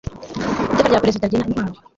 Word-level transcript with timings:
iteka 0.71 0.89
rya 0.91 1.03
perezida 1.03 1.29
rigena 1.29 1.49
intwaro 1.49 1.77